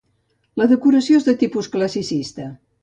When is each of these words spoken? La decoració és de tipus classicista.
La 0.61 0.67
decoració 0.71 1.21
és 1.21 1.29
de 1.29 1.37
tipus 1.45 1.71
classicista. 1.77 2.51